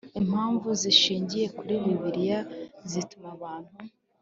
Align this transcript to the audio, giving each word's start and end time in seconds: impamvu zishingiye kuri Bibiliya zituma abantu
impamvu 0.19 0.67
zishingiye 0.81 1.45
kuri 1.57 1.73
Bibiliya 1.83 2.39
zituma 2.91 3.27
abantu 3.35 3.73